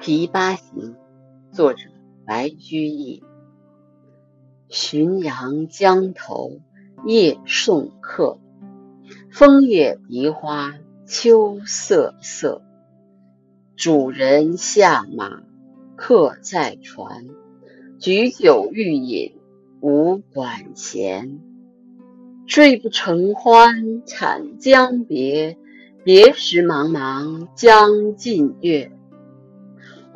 [0.02, 0.96] 《琵琶行》
[1.54, 1.82] 作者
[2.24, 3.22] 白居易。
[4.70, 6.62] 浔阳江头
[7.04, 8.38] 夜送客，
[9.30, 10.74] 风月荻花
[11.06, 12.62] 秋瑟瑟。
[13.76, 15.42] 主人下马
[15.96, 17.26] 客在船，
[17.98, 19.34] 举酒欲饮
[19.82, 21.40] 无管弦。
[22.46, 25.58] 睡不成欢惨将别，
[26.04, 28.90] 别时茫茫江浸月。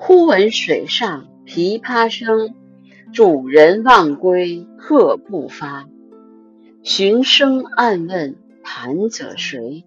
[0.07, 2.55] 忽闻水上琵琶声，
[3.11, 5.89] 主人忘归客不发。
[6.83, 9.87] 寻声暗问弹者谁？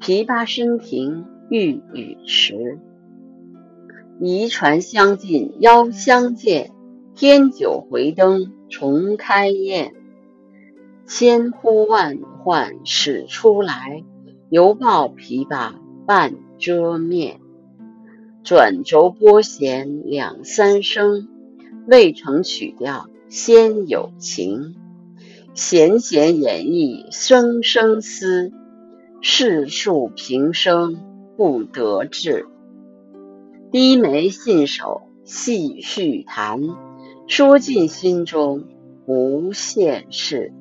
[0.00, 2.78] 琵琶声停欲语迟。
[4.22, 6.72] 移船相近邀相见，
[7.14, 9.92] 添酒回灯重开宴。
[11.04, 14.02] 千呼万唤始出来，
[14.48, 15.74] 犹抱琵琶
[16.06, 17.41] 半遮面。
[18.44, 21.28] 转轴拨弦两三声，
[21.86, 24.74] 未成曲调先有情。
[25.54, 28.50] 弦弦掩抑声声思，
[29.20, 30.98] 世数平生
[31.36, 32.46] 不得志。
[33.70, 36.60] 低眉信手细续弹，
[37.28, 38.64] 说尽心中
[39.06, 40.52] 无限事。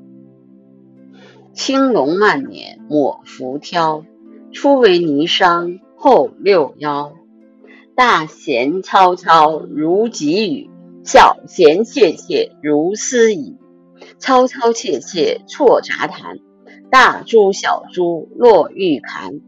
[1.53, 4.05] 青龙慢捻抹浮挑，
[4.51, 7.13] 初为霓裳后六幺。
[8.03, 10.71] 大弦嘈嘈如急雨，
[11.03, 13.57] 小弦切切如私语。
[14.19, 16.39] 嘈嘈切切错杂弹，
[16.89, 19.39] 大珠小珠落玉盘。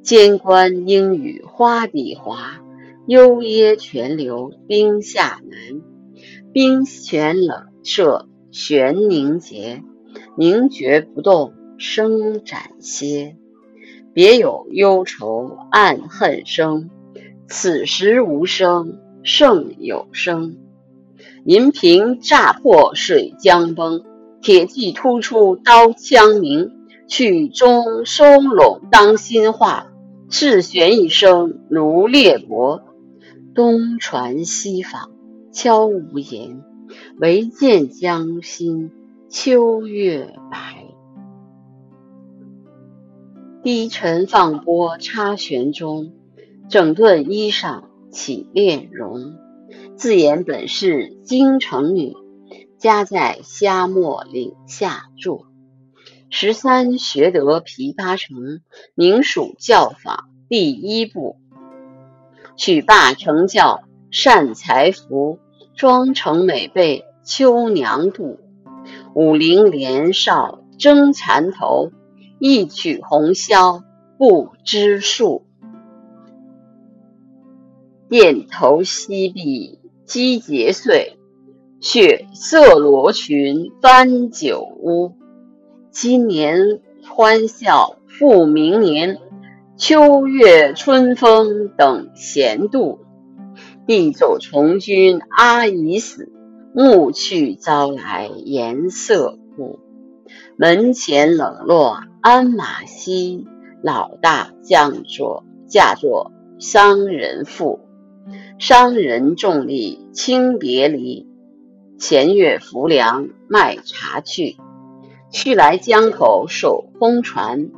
[0.00, 2.60] 间关莺语花底滑，
[3.08, 5.82] 幽咽泉流冰下难。
[6.52, 9.82] 冰泉冷彻弦凝结，
[10.36, 13.36] 凝绝不动声暂歇。
[14.14, 16.90] 别有幽愁暗恨生。
[17.48, 20.56] 此时无声胜有声，
[21.44, 24.04] 银瓶乍破水浆崩，
[24.42, 26.72] 铁骑突出刀枪鸣。
[27.10, 29.86] 曲终收拢当心画，
[30.28, 32.82] 试弦一声如裂帛。
[33.54, 35.08] 东船西舫
[35.50, 36.62] 悄无言，
[37.18, 38.92] 唯见江心
[39.30, 40.84] 秋月白。
[43.62, 46.12] 低沉放拨插弦中。
[46.68, 49.38] 整顿衣裳起敛容，
[49.96, 52.12] 自言本是京城女，
[52.78, 55.46] 家在虾墨岭下住。
[56.28, 58.60] 十三学得琵琶成，
[58.94, 61.36] 名属教坊第一部。
[62.54, 63.80] 曲罢乘教
[64.10, 65.38] 善才服，
[65.74, 68.36] 妆成美被秋娘妒。
[69.14, 71.92] 五陵年少争缠头，
[72.38, 73.84] 一曲红绡
[74.18, 75.47] 不知数。
[78.10, 81.18] 钿头西篦击节碎，
[81.78, 85.12] 血色罗裙翻酒污。
[85.90, 89.18] 今年欢笑复明年，
[89.76, 93.00] 秋月春风等闲度。
[93.86, 96.32] 弟走从军阿姨死，
[96.74, 99.80] 暮去朝来颜色故。
[100.56, 103.46] 门前冷落鞍马稀，
[103.82, 107.80] 老大将作嫁作商人妇。
[108.58, 111.28] 商人重利轻别离，
[111.96, 114.56] 前月浮梁卖茶去，
[115.30, 117.70] 去来江口守空船。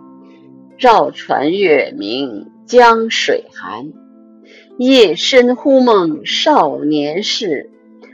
[0.79, 3.93] 绕船月明江水寒，
[4.79, 7.71] 夜深忽梦少年事，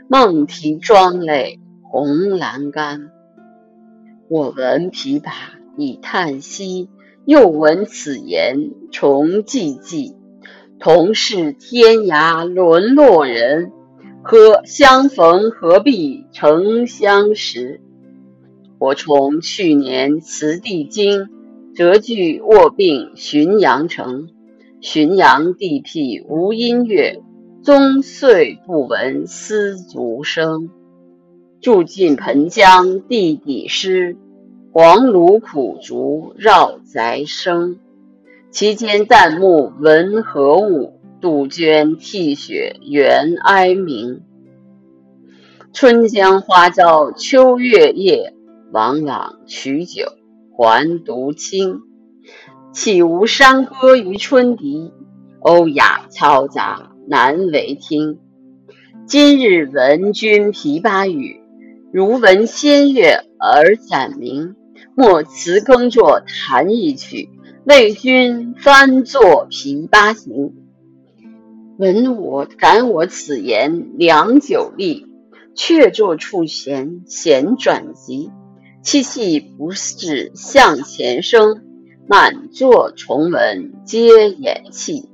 [0.09, 3.11] 梦啼妆泪红阑干。
[4.27, 5.31] 我闻琵琶
[5.77, 6.89] 已叹息，
[7.23, 10.16] 又闻此言重寂寂。
[10.79, 13.71] 同是天涯沦落人，
[14.21, 17.81] 何相逢何必曾相识？
[18.79, 21.27] 我从去年辞帝京，
[21.75, 24.29] 谪居卧病浔阳城。
[24.79, 27.23] 浔阳地僻无音乐，
[27.63, 30.69] 终岁不闻丝竹声。
[31.59, 34.15] 住近湓江地底湿，
[34.71, 37.79] 黄芦苦竹绕宅生。
[38.49, 41.01] 其间旦暮闻何物？
[41.19, 44.21] 杜鹃啼血猿哀鸣。
[45.73, 48.33] 春江花朝秋月夜，
[48.71, 50.05] 往往取酒
[50.55, 51.81] 还独倾。
[52.71, 54.93] 岂无山歌于春笛？
[55.39, 58.19] 欧雅嘈杂难为听。
[59.05, 61.41] 今日闻君琵琶语，
[61.91, 64.55] 如闻仙乐耳暂明。
[64.95, 67.29] 莫辞耕作弹一曲。
[67.67, 69.21] 为君翻作
[69.51, 70.33] 《琵琶行》，
[71.77, 75.05] 闻我感我此言良久立，
[75.53, 78.31] 却坐处闲，闲转急。
[78.85, 81.61] 凄凄不是向前声，
[82.07, 85.09] 满座重闻皆掩泣。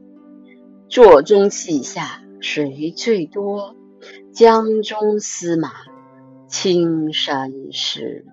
[0.87, 3.75] 座中泣下谁最多？
[4.31, 5.71] 江中司马
[6.47, 8.27] 青衫湿。